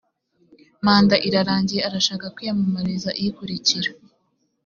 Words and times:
manda 0.85 1.15
irarangiye 1.27 1.81
ashaka 1.99 2.25
kwiyamamariza 2.35 3.09
ikurikira 3.27 3.89